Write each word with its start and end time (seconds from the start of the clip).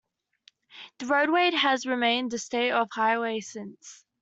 The 0.97 1.05
roadway 1.05 1.51
has 1.51 1.85
remained 1.85 2.33
a 2.33 2.39
state 2.39 2.73
highway 2.91 3.39
since. 3.39 4.03